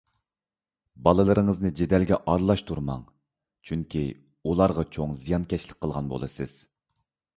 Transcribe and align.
بالىلىرىڭىزنى 1.07 1.71
جېدەلگە 1.81 2.17
ئارىلاشتۇرماڭ! 2.31 3.03
چۈنكى، 3.71 4.03
ئۇلارغا 4.41 4.87
چوڭ 4.97 5.15
زىيانكەشلىك 5.23 5.83
قىلغان 5.85 6.11
بولىسىز. 6.15 6.57